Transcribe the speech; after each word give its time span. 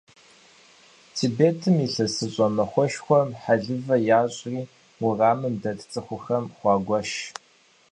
Тибетым 1.15 1.75
ИлъэсыщӀэ 1.85 2.47
махуэшхуэм 2.55 3.29
хьэлывэ 3.41 3.95
ящӀри, 4.19 4.61
уэрамым 5.03 5.55
дэт 5.61 5.79
цӀыхухэм 5.91 6.45
хуагуэш. 6.55 7.09